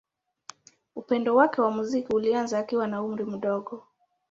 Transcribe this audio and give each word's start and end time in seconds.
Upendo 0.95 1.35
wake 1.35 1.61
wa 1.61 1.71
muziki 1.71 2.13
ulianza 2.13 2.59
akiwa 2.59 2.87
na 2.87 3.03
umri 3.03 3.25
mdogo. 3.25 3.83